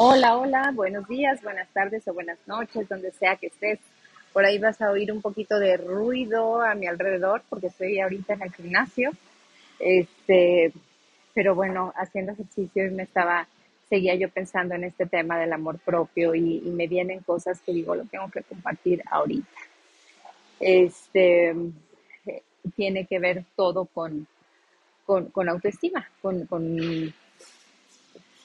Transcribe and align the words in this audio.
Hola, 0.00 0.36
hola, 0.36 0.70
buenos 0.76 1.08
días, 1.08 1.42
buenas 1.42 1.68
tardes 1.70 2.06
o 2.06 2.14
buenas 2.14 2.38
noches, 2.46 2.88
donde 2.88 3.10
sea 3.10 3.34
que 3.34 3.48
estés. 3.48 3.80
Por 4.32 4.44
ahí 4.44 4.56
vas 4.56 4.80
a 4.80 4.92
oír 4.92 5.10
un 5.10 5.20
poquito 5.20 5.58
de 5.58 5.76
ruido 5.76 6.62
a 6.62 6.76
mi 6.76 6.86
alrededor 6.86 7.42
porque 7.48 7.66
estoy 7.66 7.98
ahorita 7.98 8.34
en 8.34 8.42
el 8.42 8.54
gimnasio. 8.54 9.10
Este, 9.80 10.72
pero 11.34 11.56
bueno, 11.56 11.92
haciendo 11.96 12.30
ejercicio 12.30 12.86
y 12.86 12.90
me 12.90 13.02
estaba, 13.02 13.48
seguía 13.88 14.14
yo 14.14 14.28
pensando 14.28 14.76
en 14.76 14.84
este 14.84 15.04
tema 15.06 15.36
del 15.36 15.52
amor 15.52 15.80
propio 15.80 16.32
y, 16.32 16.58
y 16.64 16.70
me 16.70 16.86
vienen 16.86 17.18
cosas 17.24 17.60
que 17.60 17.72
digo, 17.72 17.96
lo 17.96 18.04
tengo 18.04 18.30
que 18.30 18.44
compartir 18.44 19.02
ahorita. 19.10 19.48
Este, 20.60 21.50
eh, 21.50 22.42
tiene 22.76 23.04
que 23.04 23.18
ver 23.18 23.42
todo 23.56 23.86
con, 23.86 24.28
con, 25.04 25.24
con 25.30 25.48
autoestima, 25.48 26.08
con, 26.22 26.46
con 26.46 27.12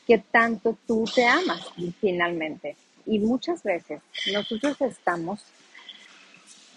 qué 0.08 0.18
tanto 0.18 0.78
tú 0.88 1.06
te 1.14 1.26
amas 1.26 1.62
finalmente. 2.00 2.76
Y 3.06 3.20
muchas 3.20 3.64
veces 3.64 4.02
nosotros 4.32 4.80
estamos, 4.82 5.44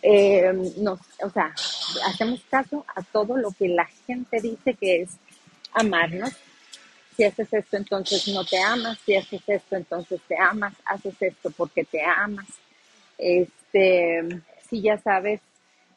eh, 0.02 0.52
nos, 0.78 1.00
o 1.22 1.30
sea, 1.30 1.54
hacemos 2.06 2.40
caso 2.50 2.84
a 2.94 3.02
todo 3.02 3.36
lo 3.36 3.50
que 3.52 3.68
la 3.68 3.86
gente 4.06 4.40
dice 4.40 4.74
que 4.74 5.02
es 5.02 5.10
amarnos. 5.72 6.32
Si 7.16 7.24
haces 7.24 7.52
esto, 7.52 7.76
entonces 7.76 8.28
no 8.28 8.44
te 8.44 8.60
amas. 8.60 8.98
Si 9.06 9.14
haces 9.14 9.42
esto, 9.46 9.76
entonces 9.76 10.20
te 10.28 10.36
amas. 10.36 10.74
Haces 10.84 11.14
esto 11.20 11.50
porque 11.50 11.84
te 11.84 12.02
amas. 12.02 12.46
Este, 13.16 14.42
si 14.68 14.82
ya 14.82 14.98
sabes 14.98 15.40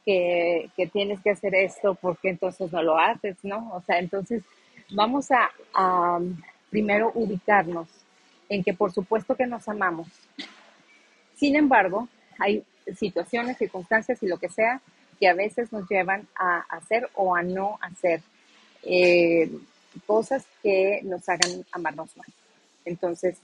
que, 0.06 0.70
que 0.78 0.88
tienes 0.88 1.20
que 1.22 1.32
hacer 1.32 1.56
esto, 1.56 1.96
porque 1.96 2.30
entonces 2.30 2.72
no 2.72 2.82
lo 2.84 2.98
haces, 2.98 3.36
¿no? 3.44 3.72
O 3.74 3.82
sea, 3.82 4.00
entonces 4.00 4.44
vamos 4.92 5.30
a, 5.32 5.52
a 5.74 6.20
primero 6.70 7.12
ubicarnos 7.14 7.88
en 8.48 8.64
que 8.64 8.74
por 8.74 8.92
supuesto 8.92 9.36
que 9.36 9.48
nos 9.48 9.68
amamos. 9.68 10.08
Sin 11.36 11.56
embargo, 11.56 12.08
hay 12.38 12.64
situaciones, 12.98 13.58
circunstancias 13.58 14.22
y 14.24 14.28
lo 14.28 14.38
que 14.38 14.50
sea 14.50 14.82
que 15.20 15.28
a 15.28 15.34
veces 15.34 15.72
nos 15.72 15.88
llevan 15.90 16.28
a 16.36 16.60
hacer 16.70 17.10
o 17.14 17.36
a 17.36 17.44
no 17.44 17.78
hacer 17.82 18.22
eh, 18.84 19.52
cosas 20.06 20.46
que 20.64 21.02
nos 21.04 21.28
hagan 21.28 21.66
amarnos 21.72 22.16
más. 22.16 22.28
Entonces, 22.86 23.38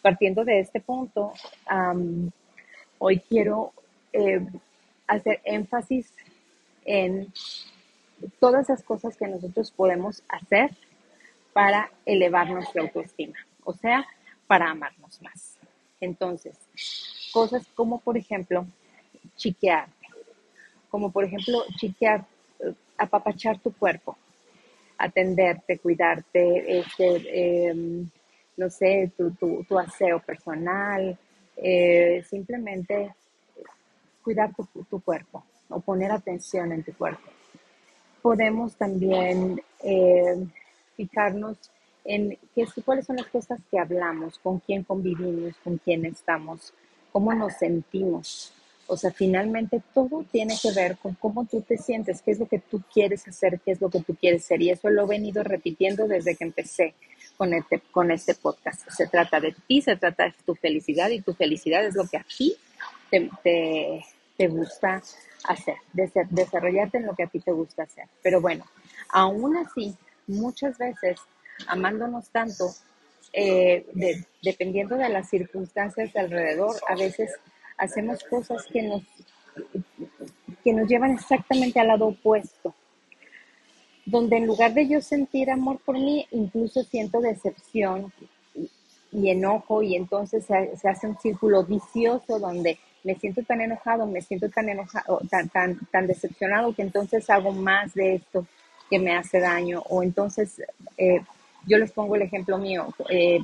partiendo 0.00 0.44
de 0.44 0.60
este 0.60 0.80
punto, 0.80 1.32
um, 1.70 2.30
hoy 2.98 3.20
quiero 3.20 3.72
eh, 4.12 4.40
hacer 5.06 5.40
énfasis 5.44 6.10
en 6.84 7.32
todas 8.40 8.68
las 8.68 8.82
cosas 8.82 9.16
que 9.16 9.28
nosotros 9.28 9.70
podemos 9.70 10.22
hacer 10.28 10.70
para 11.54 11.90
elevar 12.04 12.50
nuestra 12.50 12.82
autoestima, 12.82 13.38
o 13.64 13.72
sea, 13.72 14.04
para 14.46 14.70
amarnos 14.70 15.22
más. 15.22 15.56
Entonces, 16.00 16.58
cosas 17.32 17.64
como, 17.74 18.00
por 18.00 18.18
ejemplo, 18.18 18.66
chiquear, 19.36 19.88
como 20.90 21.10
por 21.10 21.24
ejemplo, 21.24 21.64
chiquear, 21.76 22.26
eh, 22.58 22.74
apapachar 22.98 23.58
tu 23.60 23.72
cuerpo, 23.72 24.18
atenderte, 24.98 25.78
cuidarte, 25.78 26.78
este, 26.80 27.68
em, 27.68 28.10
no 28.56 28.68
sé, 28.68 29.12
tu, 29.16 29.78
aseo 29.78 30.20
personal, 30.20 31.16
eh, 31.56 32.24
simplemente 32.28 33.14
cuidar 34.22 34.52
tu, 34.54 34.66
tu, 34.84 35.00
cuerpo 35.00 35.44
o 35.68 35.80
poner 35.80 36.10
atención 36.10 36.72
en 36.72 36.82
tu 36.82 36.92
cuerpo. 36.94 37.30
Podemos 38.22 38.74
también 38.76 39.62
eh, 39.82 40.46
fijarnos 40.96 41.56
en 42.04 42.38
qué, 42.54 42.66
cuáles 42.84 43.06
son 43.06 43.16
las 43.16 43.26
cosas 43.26 43.58
que 43.70 43.78
hablamos, 43.78 44.38
con 44.38 44.60
quién 44.60 44.82
convivimos, 44.82 45.54
con 45.62 45.78
quién 45.78 46.04
estamos, 46.04 46.72
cómo 47.12 47.32
nos 47.34 47.54
sentimos. 47.54 48.52
O 48.86 48.98
sea, 48.98 49.10
finalmente 49.10 49.82
todo 49.94 50.24
tiene 50.30 50.54
que 50.60 50.70
ver 50.72 50.98
con 50.98 51.14
cómo 51.14 51.46
tú 51.46 51.62
te 51.62 51.78
sientes, 51.78 52.20
qué 52.20 52.32
es 52.32 52.38
lo 52.38 52.46
que 52.46 52.58
tú 52.58 52.82
quieres 52.92 53.26
hacer, 53.26 53.60
qué 53.64 53.72
es 53.72 53.80
lo 53.80 53.88
que 53.88 54.00
tú 54.00 54.14
quieres 54.14 54.44
ser. 54.44 54.60
Y 54.60 54.70
eso 54.70 54.90
lo 54.90 55.04
he 55.04 55.08
venido 55.08 55.42
repitiendo 55.42 56.06
desde 56.06 56.36
que 56.36 56.44
empecé 56.44 56.94
con 57.38 57.54
este, 57.54 57.80
con 57.90 58.10
este 58.10 58.34
podcast. 58.34 58.88
Se 58.90 59.06
trata 59.06 59.40
de 59.40 59.54
ti, 59.66 59.80
se 59.80 59.96
trata 59.96 60.24
de 60.24 60.34
tu 60.44 60.54
felicidad 60.54 61.08
y 61.08 61.22
tu 61.22 61.32
felicidad 61.32 61.84
es 61.84 61.94
lo 61.94 62.06
que 62.06 62.18
a 62.18 62.24
ti 62.24 62.54
te, 63.10 63.30
te, 63.42 64.04
te 64.36 64.48
gusta 64.48 65.02
hacer, 65.44 65.76
desarrollarte 65.92 66.98
en 66.98 67.06
lo 67.06 67.14
que 67.14 67.22
a 67.22 67.26
ti 67.26 67.40
te 67.40 67.52
gusta 67.52 67.84
hacer. 67.84 68.06
Pero 68.22 68.40
bueno, 68.40 68.64
aún 69.10 69.56
así, 69.56 69.94
muchas 70.26 70.78
veces, 70.78 71.20
amándonos 71.66 72.28
tanto, 72.30 72.70
eh, 73.32 73.84
dependiendo 74.42 74.96
de 74.96 75.08
las 75.08 75.28
circunstancias 75.28 76.12
de 76.12 76.20
alrededor, 76.20 76.76
a 76.88 76.94
veces 76.94 77.32
hacemos 77.76 78.22
cosas 78.24 78.64
que 78.72 78.82
nos, 78.82 79.02
que 80.62 80.72
nos 80.72 80.88
llevan 80.88 81.12
exactamente 81.12 81.80
al 81.80 81.88
lado 81.88 82.06
opuesto. 82.06 82.74
Donde 84.06 84.36
en 84.36 84.46
lugar 84.46 84.74
de 84.74 84.86
yo 84.86 85.00
sentir 85.00 85.50
amor 85.50 85.80
por 85.84 85.96
mí, 85.96 86.26
incluso 86.30 86.84
siento 86.84 87.20
decepción 87.20 88.12
y, 89.10 89.30
enojo 89.30 89.82
y 89.82 89.96
entonces 89.96 90.44
se, 90.44 90.88
hace 90.88 91.06
un 91.06 91.18
círculo 91.18 91.64
vicioso 91.64 92.38
donde 92.38 92.78
me 93.02 93.14
siento 93.14 93.42
tan 93.42 93.60
enojado, 93.60 94.06
me 94.06 94.20
siento 94.20 94.48
tan 94.50 94.68
enojado, 94.68 95.20
tan, 95.30 95.48
tan, 95.48 95.78
tan 95.90 96.06
decepcionado 96.06 96.74
que 96.74 96.82
entonces 96.82 97.28
hago 97.30 97.52
más 97.52 97.94
de 97.94 98.16
esto 98.16 98.46
me 98.98 99.16
hace 99.16 99.40
daño. 99.40 99.82
O 99.88 100.02
entonces, 100.02 100.62
eh, 100.96 101.20
yo 101.66 101.78
les 101.78 101.92
pongo 101.92 102.16
el 102.16 102.22
ejemplo 102.22 102.58
mío, 102.58 102.94
eh, 103.08 103.40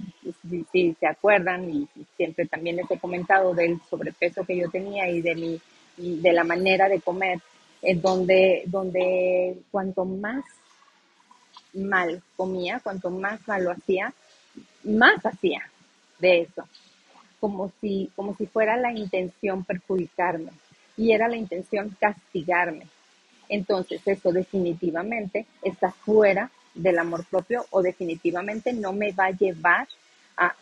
si, 0.73 0.95
se 0.99 1.07
acuerdan, 1.07 1.71
y 1.71 1.89
siempre 2.17 2.47
también 2.47 2.77
les 2.77 2.91
he 2.91 2.99
comentado 2.99 3.55
del 3.55 3.81
sobrepeso 3.89 4.45
que 4.45 4.57
yo 4.57 4.71
tenía 4.71 5.09
y 5.09 5.23
de, 5.23 5.35
mi, 5.35 5.61
de 5.97 6.33
la 6.33 6.45
manera 6.45 6.89
de 6.89 7.01
comer, 7.01 7.41
en 7.83 8.01
donde, 8.03 8.63
donde 8.67 9.57
cuanto 9.71 10.05
más 10.05 10.45
mal 11.73 12.23
comía, 12.37 12.81
cuanto 12.83 13.11
más 13.11 13.47
mal 13.47 13.65
lo 13.65 13.71
hacía, 13.71 14.13
más 14.85 15.25
hacía 15.25 15.63
de 16.19 16.43
eso, 16.43 16.67
como 17.39 17.73
si, 17.81 18.11
como 18.17 18.37
si 18.37 18.47
fuera 18.47 18.77
la 18.77 18.93
intención 18.93 19.65
perjudicarme 19.65 20.51
y 20.97 21.13
era 21.13 21.29
la 21.29 21.37
intención 21.37 21.97
castigarme. 21.99 22.87
Entonces, 23.51 24.01
eso 24.07 24.33
definitivamente 24.33 25.45
está 25.63 25.91
fuera 25.91 26.51
del 26.75 26.99
amor 27.01 27.25
propio 27.27 27.67
o 27.71 27.83
definitivamente 27.83 28.73
no 28.73 28.93
me 28.93 29.11
va 29.13 29.27
a 29.27 29.31
llevar 29.33 29.89
a, 30.37 30.55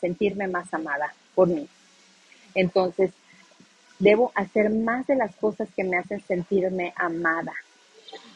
sentirme 0.00 0.46
más 0.46 0.72
amada 0.72 1.12
por 1.34 1.48
mí. 1.48 1.68
Entonces, 2.54 3.10
debo 3.98 4.30
hacer 4.34 4.70
más 4.70 5.06
de 5.06 5.16
las 5.16 5.34
cosas 5.36 5.68
que 5.74 5.84
me 5.84 5.98
hacen 5.98 6.22
sentirme 6.26 6.92
amada 6.96 7.52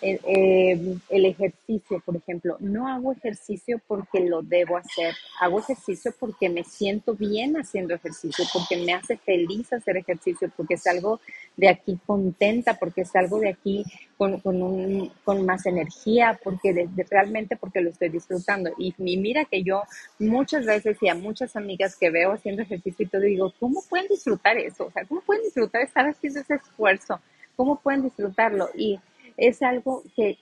eh, 0.02 0.96
el 1.08 1.24
ejercicio, 1.26 2.00
por 2.04 2.16
ejemplo, 2.16 2.56
no 2.60 2.88
hago 2.88 3.12
ejercicio 3.12 3.80
porque 3.86 4.20
lo 4.20 4.42
debo 4.42 4.76
hacer, 4.76 5.14
hago 5.40 5.60
ejercicio 5.60 6.14
porque 6.18 6.48
me 6.48 6.64
siento 6.64 7.14
bien 7.14 7.56
haciendo 7.56 7.94
ejercicio, 7.94 8.44
porque 8.52 8.78
me 8.78 8.94
hace 8.94 9.16
feliz 9.18 9.72
hacer 9.72 9.98
ejercicio, 9.98 10.50
porque 10.56 10.76
salgo 10.76 11.20
de 11.56 11.68
aquí 11.68 11.98
contenta, 12.06 12.78
porque 12.78 13.04
salgo 13.04 13.38
de 13.40 13.50
aquí 13.50 13.84
con, 14.16 14.40
un, 14.44 15.12
con 15.24 15.44
más 15.44 15.66
energía, 15.66 16.38
porque 16.42 16.88
realmente 17.10 17.56
porque 17.56 17.80
lo 17.80 17.90
estoy 17.90 18.08
disfrutando. 18.08 18.70
Y, 18.78 18.94
y, 18.98 19.16
mira 19.18 19.44
que 19.44 19.62
yo 19.62 19.82
muchas 20.18 20.64
veces 20.64 20.96
y 21.02 21.08
a 21.08 21.14
muchas 21.14 21.56
amigas 21.56 21.96
que 21.96 22.10
veo 22.10 22.32
haciendo 22.32 22.62
ejercicio 22.62 23.04
y 23.04 23.08
todo 23.08 23.22
digo, 23.22 23.52
¿cómo 23.60 23.82
pueden 23.88 24.08
disfrutar 24.08 24.56
eso? 24.58 24.86
O 24.86 24.90
sea, 24.90 25.04
¿cómo 25.04 25.20
pueden 25.20 25.42
disfrutar 25.42 25.82
estar 25.82 26.06
haciendo 26.06 26.40
ese 26.40 26.54
esfuerzo? 26.54 27.20
¿Cómo 27.56 27.80
pueden 27.80 28.02
disfrutarlo? 28.02 28.70
Y 28.74 28.98
es 29.40 29.62
algo 29.62 30.02
que, 30.14 30.36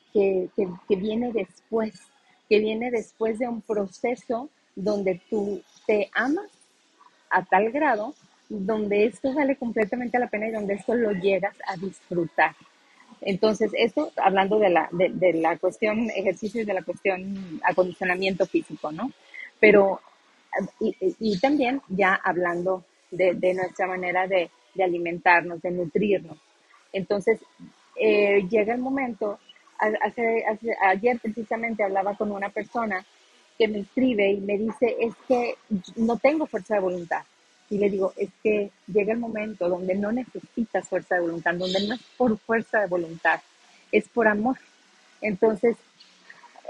viene 0.88 1.32
después, 1.32 1.94
que 2.48 2.58
viene 2.58 2.90
después 2.90 3.38
de 3.38 3.46
un 3.46 3.62
proceso 3.62 4.50
donde 4.74 5.22
tú 5.30 5.62
te 5.86 6.10
amas 6.12 6.50
a 7.30 7.44
tal 7.44 7.70
grado 7.70 8.14
donde 8.48 9.06
esto 9.06 9.32
vale 9.32 9.56
completamente 9.56 10.18
la 10.18 10.26
pena 10.26 10.48
y 10.48 10.52
donde 10.52 10.74
esto 10.74 10.94
lo 10.94 11.12
llegas 11.12 11.54
a 11.66 11.76
disfrutar. 11.76 12.56
Entonces, 13.20 13.70
esto 13.74 14.10
hablando 14.16 14.58
de 14.58 14.70
la, 14.70 14.88
de, 14.90 15.32
la 15.34 15.56
cuestión 15.58 16.10
ejercicio 16.10 16.62
y 16.62 16.64
de 16.64 16.74
la 16.74 16.82
cuestión 16.82 17.60
acondicionamiento 17.62 18.46
físico, 18.46 18.90
¿no? 18.90 19.12
Pero, 19.60 20.00
y, 20.80 21.38
también 21.38 21.82
ya 21.88 22.14
hablando 22.14 22.84
de, 23.12 23.54
nuestra 23.54 23.86
manera 23.86 24.26
de, 24.26 24.50
de, 24.74 24.84
alimentarnos, 24.84 25.62
de 25.62 25.70
nutrirnos. 25.70 26.38
Entonces, 26.92 27.40
eh, 27.98 28.46
llega 28.48 28.74
el 28.74 28.80
momento, 28.80 29.38
hace, 29.78 30.44
ayer 30.82 31.18
precisamente 31.20 31.82
hablaba 31.82 32.16
con 32.16 32.32
una 32.32 32.48
persona 32.48 33.04
que 33.58 33.68
me 33.68 33.80
escribe 33.80 34.30
y 34.30 34.40
me 34.40 34.56
dice, 34.56 34.96
es 35.00 35.14
que 35.26 35.56
no 35.96 36.16
tengo 36.16 36.46
fuerza 36.46 36.74
de 36.74 36.80
voluntad. 36.80 37.22
Y 37.70 37.78
le 37.78 37.90
digo, 37.90 38.12
es 38.16 38.30
que 38.42 38.70
llega 38.86 39.12
el 39.12 39.18
momento 39.18 39.68
donde 39.68 39.94
no 39.94 40.10
necesitas 40.12 40.88
fuerza 40.88 41.16
de 41.16 41.22
voluntad, 41.22 41.54
donde 41.54 41.86
no 41.86 41.94
es 41.94 42.02
por 42.16 42.38
fuerza 42.38 42.80
de 42.80 42.86
voluntad, 42.86 43.40
es 43.92 44.08
por 44.08 44.26
amor. 44.26 44.56
Entonces, 45.20 45.76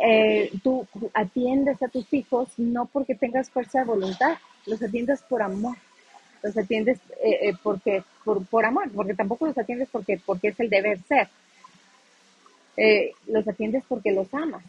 eh, 0.00 0.50
tú 0.62 0.86
atiendes 1.12 1.82
a 1.82 1.88
tus 1.88 2.12
hijos 2.12 2.48
no 2.56 2.86
porque 2.86 3.14
tengas 3.14 3.50
fuerza 3.50 3.80
de 3.80 3.84
voluntad, 3.84 4.38
los 4.66 4.82
atiendes 4.82 5.22
por 5.22 5.42
amor, 5.42 5.76
los 6.42 6.56
atiendes 6.56 6.98
eh, 7.22 7.52
porque, 7.62 8.02
por, 8.50 8.64
amor, 8.64 8.90
porque 8.92 9.14
tampoco 9.14 9.46
los 9.46 9.58
atiendes 9.58 9.88
porque, 9.90 10.20
porque 10.24 10.48
es 10.48 10.60
el 10.60 10.70
deber 10.70 10.98
ser, 11.02 11.28
los 13.26 13.46
atiendes 13.46 13.84
porque 13.88 14.12
los 14.12 14.32
amas. 14.32 14.64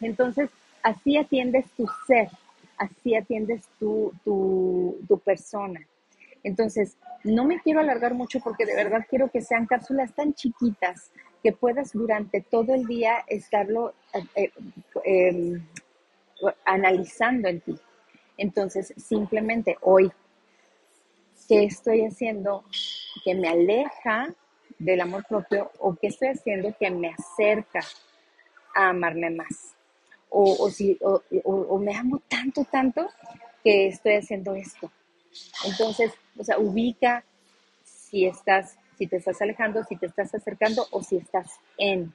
Entonces, 0.00 0.50
así 0.82 1.16
atiendes 1.16 1.66
tu 1.76 1.86
ser, 2.06 2.28
así 2.78 3.14
atiendes 3.14 3.62
tu, 3.78 4.12
tu, 4.24 4.98
tu 5.08 5.18
persona. 5.18 5.80
Entonces, 6.42 6.96
no 7.24 7.44
me 7.44 7.60
quiero 7.60 7.80
alargar 7.80 8.14
mucho 8.14 8.38
porque 8.40 8.66
de 8.66 8.76
verdad 8.76 9.04
quiero 9.10 9.28
que 9.30 9.40
sean 9.40 9.66
cápsulas 9.66 10.14
tan 10.14 10.32
chiquitas 10.32 11.10
que 11.42 11.52
puedas 11.52 11.92
durante 11.92 12.40
todo 12.40 12.74
el 12.74 12.86
día 12.86 13.24
estarlo 13.26 13.94
eh, 14.14 14.24
eh, 14.36 14.52
em, 15.04 15.66
analizando 16.64 17.48
en 17.48 17.60
ti. 17.60 17.76
Entonces, 18.38 18.94
simplemente 18.96 19.76
hoy, 19.80 20.10
¿qué 21.48 21.64
estoy 21.64 22.04
haciendo 22.04 22.64
que 23.24 23.34
me 23.34 23.48
aleja 23.48 24.34
del 24.78 25.00
amor 25.00 25.24
propio 25.28 25.70
o 25.78 25.94
qué 25.94 26.08
estoy 26.08 26.28
haciendo 26.28 26.74
que 26.78 26.90
me 26.90 27.08
acerca 27.08 27.80
a 28.74 28.90
amarme 28.90 29.30
más? 29.30 29.74
O, 30.28 30.68
si, 30.68 30.98
o 31.00 31.78
me 31.78 31.94
amo 31.94 32.20
tanto, 32.28 32.64
tanto 32.64 33.08
que 33.64 33.88
estoy 33.88 34.14
haciendo 34.14 34.54
esto. 34.54 34.90
Entonces, 35.64 36.12
o 36.36 36.44
sea, 36.44 36.58
ubica 36.58 37.24
si 37.84 38.26
estás 38.26 38.76
si 38.96 39.06
te 39.06 39.16
estás 39.16 39.40
alejando, 39.42 39.84
si 39.84 39.96
te 39.96 40.06
estás 40.06 40.34
acercando 40.34 40.86
o 40.90 41.02
si 41.02 41.16
estás 41.16 41.60
en. 41.76 42.14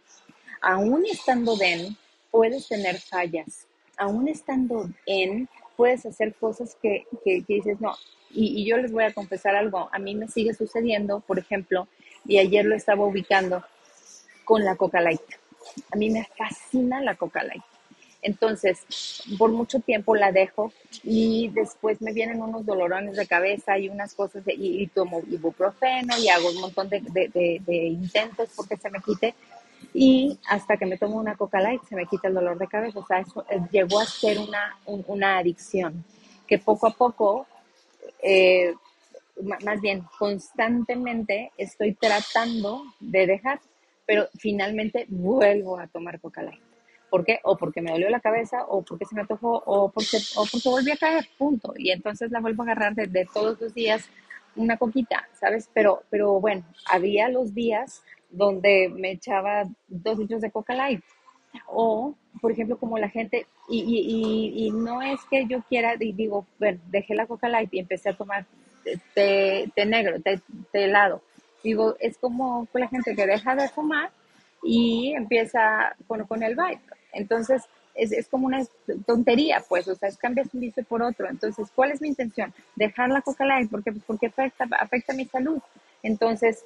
Aún 0.62 1.06
estando 1.06 1.56
en, 1.62 1.96
puedes 2.32 2.68
tener 2.68 3.00
fallas. 3.00 3.68
Aún 3.98 4.28
estando 4.28 4.90
en, 5.06 5.48
puedes 5.76 6.06
hacer 6.06 6.34
cosas 6.36 6.78
que, 6.82 7.06
que, 7.24 7.44
dices, 7.48 7.80
no. 7.82 7.96
Y, 8.30 8.62
y, 8.62 8.66
yo 8.66 8.78
les 8.78 8.92
voy 8.92 9.04
a 9.04 9.14
confesar 9.14 9.56
algo. 9.56 9.90
A 9.92 10.00
mí 10.00 10.16
me 10.16 10.28
sigue 10.28 10.54
sucediendo, 10.54 11.20
por 11.22 11.40
ejemplo, 11.40 11.88
y 12.26 12.38
ayer 12.38 12.66
lo 12.66 12.76
estaba 12.76 13.06
ubicando 13.06 13.64
con 14.46 14.64
la 14.64 14.76
Coca 14.76 15.02
Light. 15.02 15.22
A 15.92 15.96
mí 15.96 16.10
me 16.10 16.28
fascina 16.38 17.02
la 17.02 17.16
Coca 17.16 17.44
Light. 17.44 17.64
Entonces, 18.22 18.86
por 19.38 19.52
mucho 19.52 19.80
tiempo 19.80 20.16
la 20.16 20.32
dejo 20.32 20.72
y 21.04 21.50
después 21.50 22.02
me 22.02 22.14
vienen 22.14 22.42
unos 22.42 22.66
dolorones 22.66 23.16
de 23.16 23.26
cabeza 23.26 23.80
y 23.80 23.90
unas 23.90 24.14
cosas, 24.14 24.44
y, 24.46 24.86
tomo 24.88 25.22
ibuprofeno 25.30 26.18
y 26.20 26.30
hago 26.30 26.50
un 26.50 26.62
montón 26.62 26.90
de, 26.90 27.00
intentos 27.66 28.50
porque 28.56 28.78
se 28.78 28.90
me 28.90 29.00
quite. 29.02 29.34
Y 29.94 30.40
hasta 30.48 30.78
que 30.78 30.86
me 30.86 30.98
tomo 30.98 31.18
una 31.18 31.36
Coca 31.36 31.60
Light 31.60 31.84
se 31.84 31.96
me 31.96 32.06
quita 32.06 32.30
el 32.30 32.34
dolor 32.34 32.58
de 32.58 32.68
cabeza. 32.68 33.00
O 33.00 33.06
sea, 33.06 33.20
eso 33.20 33.46
eh, 33.50 33.60
llegó 33.72 34.00
a 34.00 34.06
ser 34.06 34.40
una, 34.40 34.78
una 34.86 35.38
adicción 35.38 36.06
que 36.48 36.58
poco 36.58 36.88
a 36.88 36.92
poco, 36.92 37.48
eh, 38.22 38.74
más 39.64 39.82
bien 39.82 40.04
constantemente 40.18 41.52
estoy 41.58 41.94
tratando 41.94 42.84
de 43.00 43.26
dejar, 43.26 43.60
pero 44.06 44.28
finalmente 44.38 45.06
vuelvo 45.10 45.80
a 45.80 45.88
tomar 45.88 46.20
Coca 46.20 46.44
Light. 46.44 46.62
¿Por 47.10 47.26
qué? 47.26 47.40
O 47.44 47.58
porque 47.58 47.82
me 47.82 47.92
dolió 47.92 48.10
la 48.10 48.22
cabeza, 48.22 48.64
o 48.70 48.84
porque 48.84 49.06
se 49.06 49.16
me 49.16 49.26
tocó, 49.26 49.62
o 49.66 49.92
porque, 49.92 50.18
o 50.38 50.46
porque 50.50 50.70
volví 50.70 50.92
a 50.92 50.98
caer, 50.98 51.28
punto. 51.38 51.74
Y 51.78 51.92
entonces 51.92 52.32
la 52.32 52.40
vuelvo 52.40 52.64
a 52.64 52.68
agarrar 52.68 52.96
de, 52.96 53.28
todos 53.34 53.60
los 53.60 53.74
días 53.74 54.10
una 54.56 54.78
coquita, 54.78 55.28
¿sabes? 55.38 55.70
Pero, 55.74 56.04
pero 56.10 56.40
bueno, 56.40 56.64
había 56.86 57.28
los 57.28 57.54
días 57.54 58.02
donde 58.32 58.90
me 58.90 59.12
echaba 59.12 59.64
dos 59.88 60.18
litros 60.18 60.42
de 60.42 60.52
Coca 60.52 60.74
Light. 60.74 61.02
O, 61.68 62.16
por 62.40 62.52
ejemplo, 62.52 62.78
como 62.78 62.98
la 62.98 63.10
gente, 63.10 63.46
y, 63.70 63.80
y, 63.80 64.68
y, 64.68 64.72
no 64.72 65.02
es 65.02 65.20
que 65.30 65.46
yo 65.48 65.62
quiera, 65.64 65.96
y 66.00 66.14
digo, 66.14 66.46
bueno, 66.60 66.80
dejé 66.88 67.14
la 67.14 67.28
Coca 67.28 67.50
Light 67.50 67.74
y 67.74 67.80
empecé 67.80 68.10
a 68.10 68.18
tomar 68.18 68.46
té, 69.14 69.70
negro, 69.86 70.20
té, 70.22 70.42
helado. 70.74 71.22
Digo, 71.64 71.96
es 72.00 72.18
como 72.18 72.68
la 72.74 72.88
gente 72.88 73.16
que 73.16 73.28
deja 73.28 73.56
de 73.56 73.70
fumar 73.70 74.12
y 74.64 75.14
empieza 75.16 75.96
con, 76.08 76.26
con 76.26 76.42
el 76.42 76.56
vibe. 76.56 76.80
Entonces, 77.14 77.64
es, 77.94 78.12
es, 78.12 78.28
como 78.28 78.48
una 78.48 78.66
tontería, 79.06 79.64
pues, 79.68 79.88
o 79.88 79.96
sea, 79.96 80.10
es 80.10 80.18
cambias 80.18 80.48
un 80.54 80.62
vicio 80.62 80.84
por 80.86 81.02
otro. 81.04 81.30
Entonces, 81.30 81.70
¿cuál 81.76 81.92
es 81.92 82.02
mi 82.02 82.08
intención? 82.08 82.54
Dejar 82.76 83.10
la 83.10 83.22
Coca 83.22 83.46
Light, 83.46 83.70
porque, 83.70 83.92
pues, 83.92 84.04
porque 84.06 84.28
afecta, 84.28 84.68
afecta 84.80 85.14
mi 85.14 85.26
salud. 85.26 85.60
Entonces, 86.02 86.66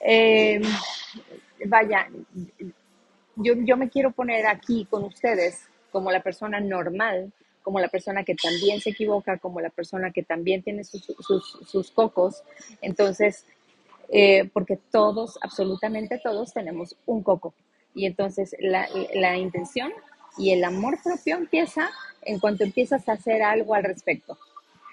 em, 0.00 0.62
vaya, 1.66 2.08
yo, 3.36 3.54
yo 3.56 3.76
me 3.76 3.88
quiero 3.88 4.10
poner 4.10 4.46
aquí 4.46 4.86
con 4.90 5.04
ustedes 5.04 5.68
como 5.90 6.10
la 6.10 6.22
persona 6.22 6.60
normal, 6.60 7.32
como 7.62 7.80
la 7.80 7.88
persona 7.88 8.24
que 8.24 8.34
también 8.34 8.80
se 8.80 8.90
equivoca, 8.90 9.38
como 9.38 9.60
la 9.60 9.70
persona 9.70 10.10
que 10.10 10.22
también 10.22 10.62
tiene 10.62 10.84
sus, 10.84 11.04
sus, 11.66 11.90
cocos. 11.90 12.42
Entonces, 12.80 13.44
eh, 14.08 14.48
porque 14.52 14.78
todos, 14.90 15.38
absolutamente 15.42 16.18
todos, 16.22 16.52
tenemos 16.52 16.96
un 17.06 17.22
coco. 17.22 17.54
Y 17.94 18.06
entonces 18.06 18.56
la, 18.60 18.88
la 19.14 19.36
intención 19.36 19.92
y 20.38 20.52
el 20.52 20.64
amor 20.64 20.98
propio 21.02 21.36
empieza 21.36 21.90
en 22.22 22.38
cuanto 22.38 22.64
empiezas 22.64 23.08
a 23.08 23.12
hacer 23.12 23.42
algo 23.42 23.74
al 23.74 23.84
respecto. 23.84 24.38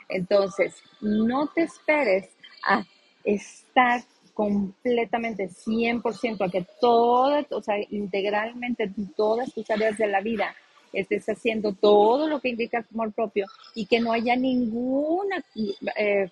Entonces, 0.09 0.75
no 1.01 1.47
te 1.47 1.63
esperes 1.63 2.29
a 2.63 2.83
estar 3.23 4.01
completamente 4.37 5.49
100% 5.49 6.45
a 6.45 6.51
que 6.51 6.63
todo, 6.79 7.43
o 7.49 7.61
sea, 7.63 7.75
integralmente 7.89 8.91
todas 9.15 9.51
tus 9.51 9.67
áreas 9.71 9.97
de 9.97 10.05
la 10.05 10.21
vida 10.21 10.55
estés 10.93 11.27
haciendo 11.27 11.73
todo 11.73 12.27
lo 12.27 12.39
que 12.39 12.49
indica 12.49 12.85
amor 12.93 13.11
propio 13.13 13.47
y 13.73 13.87
que 13.87 13.99
no 13.99 14.13
haya 14.13 14.35
ninguna 14.35 15.43
eh, 15.95 16.29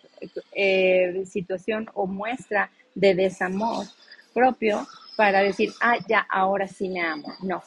eh, 0.54 1.24
situación 1.26 1.90
o 1.96 2.06
muestra 2.06 2.70
de 2.94 3.16
desamor 3.16 3.88
propio 4.36 4.86
para 5.18 5.42
decir, 5.42 5.74
ah, 5.82 5.98
ya, 6.08 6.28
ahora 6.30 6.68
sí 6.68 6.90
me 6.90 7.02
amo. 7.02 7.34
No, 7.42 7.64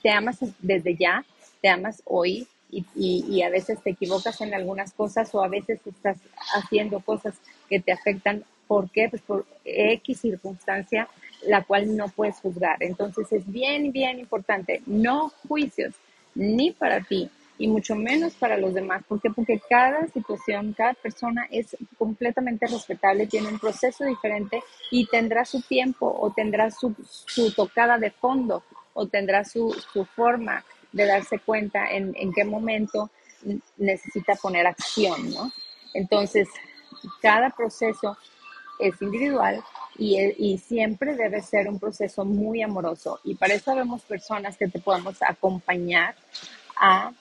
te 0.00 0.10
amas 0.10 0.38
desde 0.60 0.96
ya, 0.96 1.24
te 1.60 1.68
amas 1.68 2.00
hoy 2.04 2.46
y, 2.70 2.84
y, 2.94 3.42
a 3.42 3.50
veces 3.50 3.82
te 3.82 3.90
equivocas 3.90 4.40
en 4.40 4.54
algunas 4.54 4.92
cosas 4.92 5.34
o 5.34 5.42
a 5.42 5.48
veces 5.48 5.80
estás 5.84 6.18
haciendo 6.54 7.00
cosas 7.00 7.34
que 7.68 7.80
te 7.80 7.90
afectan. 7.90 8.44
¿Por 8.70 8.88
qué? 8.88 9.08
Pues 9.08 9.20
por 9.22 9.46
X 9.64 10.20
circunstancia, 10.20 11.08
la 11.44 11.64
cual 11.64 11.96
no 11.96 12.06
puedes 12.06 12.36
juzgar. 12.36 12.80
Entonces 12.80 13.26
es 13.32 13.44
bien, 13.50 13.90
bien 13.90 14.20
importante, 14.20 14.80
no 14.86 15.32
juicios, 15.48 15.96
ni 16.36 16.70
para 16.70 17.00
ti, 17.00 17.28
y 17.58 17.66
mucho 17.66 17.96
menos 17.96 18.34
para 18.34 18.56
los 18.56 18.72
demás. 18.72 19.02
¿Por 19.08 19.20
qué? 19.20 19.28
Porque 19.28 19.60
cada 19.68 20.06
situación, 20.06 20.72
cada 20.72 20.94
persona 20.94 21.48
es 21.50 21.76
completamente 21.98 22.68
respetable, 22.68 23.26
tiene 23.26 23.48
un 23.48 23.58
proceso 23.58 24.04
diferente 24.04 24.62
y 24.92 25.04
tendrá 25.06 25.44
su 25.44 25.62
tiempo 25.62 26.06
o 26.06 26.30
tendrá 26.30 26.70
su, 26.70 26.94
su 27.26 27.52
tocada 27.52 27.98
de 27.98 28.12
fondo 28.12 28.62
o 28.92 29.08
tendrá 29.08 29.44
su, 29.44 29.72
su 29.92 30.04
forma 30.04 30.64
de 30.92 31.06
darse 31.06 31.40
cuenta 31.40 31.90
en, 31.90 32.14
en, 32.14 32.32
qué 32.32 32.44
momento 32.44 33.10
necesita 33.78 34.36
poner 34.36 34.68
acción, 34.68 35.28
¿no? 35.30 35.50
Entonces, 35.92 36.48
cada 37.20 37.50
proceso 37.50 38.16
es 38.80 39.00
individual 39.00 39.62
y, 39.98 40.18
y, 40.38 40.58
siempre 40.58 41.14
debe 41.14 41.42
ser 41.42 41.68
un 41.68 41.78
proceso 41.78 42.24
muy 42.24 42.62
amoroso. 42.62 43.20
Y 43.24 43.34
para 43.34 43.54
eso 43.54 43.74
vemos 43.74 44.02
personas 44.02 44.56
que 44.56 44.68
te 44.68 44.78
podemos 44.78 45.16
acompañar 45.22 46.14
a 46.76 47.12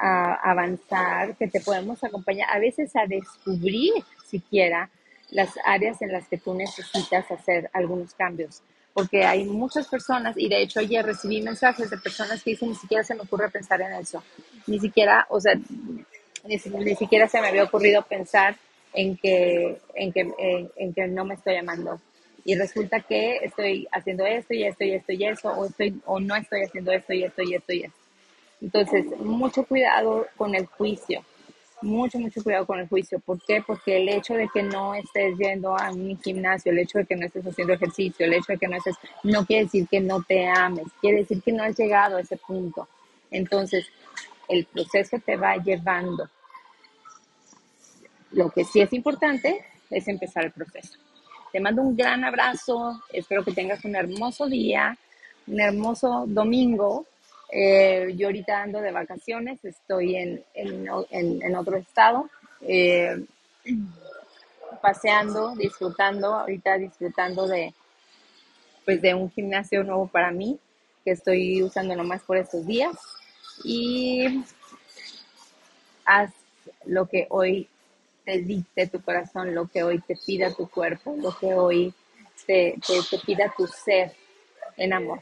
a 0.00 0.50
avanzar, 0.50 1.36
que 1.36 1.48
te 1.48 1.60
podemos 1.60 2.02
acompañar 2.04 2.48
a 2.50 2.58
veces 2.58 2.94
a 2.96 3.06
descubrir 3.06 3.92
siquiera 4.24 4.90
las 5.30 5.50
áreas 5.64 6.00
en 6.02 6.12
las 6.12 6.28
que 6.28 6.38
tú 6.38 6.54
necesitas 6.54 7.30
hacer 7.30 7.68
algunos 7.72 8.14
cambios. 8.14 8.62
Porque 8.94 9.24
hay 9.24 9.44
muchas 9.44 9.86
personas, 9.86 10.36
y 10.36 10.48
de 10.48 10.62
hecho 10.62 10.80
ayer 10.80 11.04
recibí 11.04 11.42
mensajes 11.42 11.90
de 11.90 11.98
personas 11.98 12.42
que 12.42 12.50
dicen, 12.50 12.70
ni 12.70 12.74
siquiera 12.74 13.04
se 13.04 13.14
me 13.14 13.22
ocurre 13.22 13.50
pensar 13.50 13.80
en 13.80 13.92
eso. 13.92 14.22
Ni 14.66 14.80
siquiera, 14.80 15.26
o 15.30 15.40
sea, 15.40 15.54
ni, 16.44 16.96
siquiera 16.96 17.28
se 17.28 17.40
me 17.40 17.48
había 17.48 17.64
ocurrido 17.64 18.02
pensar 18.02 18.56
en 18.98 19.16
que, 19.16 19.80
en 19.94 20.12
que, 20.12 20.28
en, 20.76 20.92
que 20.92 21.06
no 21.06 21.24
me 21.24 21.34
estoy 21.34 21.54
amando. 21.54 22.00
Y 22.44 22.56
resulta 22.56 23.00
que 23.00 23.36
estoy 23.36 23.86
haciendo 23.92 24.26
esto 24.26 24.54
y 24.54 24.64
esto 24.64 24.82
y 24.82 24.92
esto 24.92 25.12
y 25.12 25.24
eso, 25.24 25.52
o, 25.52 25.66
estoy, 25.66 26.00
o 26.04 26.18
no 26.18 26.34
estoy 26.34 26.62
haciendo 26.62 26.90
esto 26.90 27.12
y 27.12 27.22
esto 27.22 27.42
y 27.42 27.54
esto 27.54 27.72
y 27.72 27.82
esto. 27.84 27.98
Entonces, 28.60 29.04
mucho 29.20 29.64
cuidado 29.64 30.26
con 30.36 30.56
el 30.56 30.66
juicio, 30.66 31.24
mucho, 31.80 32.18
mucho 32.18 32.42
cuidado 32.42 32.66
con 32.66 32.80
el 32.80 32.88
juicio. 32.88 33.20
¿Por 33.20 33.40
qué? 33.46 33.62
Porque 33.64 33.98
el 33.98 34.08
hecho 34.08 34.34
de 34.34 34.48
que 34.52 34.64
no 34.64 34.96
estés 34.96 35.38
yendo 35.38 35.78
a 35.78 35.92
un 35.92 36.20
gimnasio, 36.20 36.72
el 36.72 36.80
hecho 36.80 36.98
de 36.98 37.06
que 37.06 37.14
no 37.14 37.26
estés 37.26 37.46
haciendo 37.46 37.74
ejercicio, 37.74 38.26
el 38.26 38.34
hecho 38.34 38.52
de 38.54 38.58
que 38.58 38.66
no 38.66 38.78
estés, 38.78 38.96
no 39.22 39.46
quiere 39.46 39.66
decir 39.66 39.86
que 39.86 40.00
no 40.00 40.24
te 40.24 40.44
ames, 40.48 40.86
quiere 41.00 41.18
decir 41.18 41.40
que 41.40 41.52
no 41.52 41.62
has 41.62 41.78
llegado 41.78 42.16
a 42.16 42.20
ese 42.20 42.36
punto. 42.36 42.88
Entonces, 43.30 43.86
el 44.48 44.64
proceso 44.64 45.18
te 45.24 45.36
va 45.36 45.56
llevando. 45.56 46.28
Lo 48.32 48.50
que 48.50 48.64
sí 48.64 48.80
es 48.80 48.92
importante 48.92 49.64
es 49.90 50.08
empezar 50.08 50.44
el 50.44 50.52
proceso. 50.52 50.98
Te 51.52 51.60
mando 51.60 51.82
un 51.82 51.96
gran 51.96 52.24
abrazo, 52.24 53.02
espero 53.12 53.42
que 53.44 53.52
tengas 53.52 53.84
un 53.84 53.96
hermoso 53.96 54.46
día, 54.46 54.96
un 55.46 55.60
hermoso 55.60 56.24
domingo 56.26 57.06
Eh, 57.50 58.14
yo 58.16 58.26
ahorita 58.26 58.62
ando 58.62 58.80
de 58.80 58.92
vacaciones, 58.92 59.64
estoy 59.64 60.16
en, 60.16 60.44
en, 60.52 60.86
en, 61.42 61.56
otro 61.56 61.78
estado, 61.78 62.28
eh, 62.60 63.24
paseando, 64.82 65.54
disfrutando, 65.56 66.34
ahorita 66.34 66.76
disfrutando 66.76 67.46
de, 67.46 67.72
pues 68.84 69.00
de 69.00 69.14
un 69.14 69.30
gimnasio 69.30 69.82
nuevo 69.82 70.08
para 70.08 70.30
mí, 70.30 70.58
que 71.04 71.12
estoy 71.12 71.62
usando 71.62 71.96
nomás 71.96 72.22
por 72.22 72.36
estos 72.36 72.66
días. 72.66 72.94
Y 73.64 74.44
haz 76.04 76.30
lo 76.84 77.06
que 77.06 77.26
hoy 77.30 77.66
te 78.74 78.86
tu 78.86 79.00
corazón, 79.02 79.54
lo 79.54 79.66
que 79.66 79.82
hoy 79.82 80.00
te 80.00 80.16
pida 80.16 80.52
tu 80.52 80.68
cuerpo, 80.68 81.16
lo 81.18 81.36
que 81.36 81.54
hoy 81.54 81.94
te, 82.46 82.74
te, 82.86 83.00
te 83.10 83.18
pida 83.24 83.52
tu 83.56 83.66
ser 83.66 84.12
en 84.76 84.92
amor. 84.92 85.20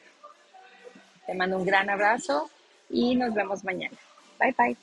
Te 1.26 1.34
mando 1.34 1.56
un 1.56 1.66
gran 1.66 1.88
abrazo 1.90 2.50
y 2.88 3.14
nos 3.14 3.34
vemos 3.34 3.64
mañana. 3.64 3.96
Bye 4.38 4.54
bye. 4.56 4.76